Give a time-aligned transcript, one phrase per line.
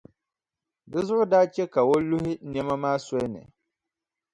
[0.89, 3.41] Di zuɣu daa che ka o luhi nɛma maa soli ni.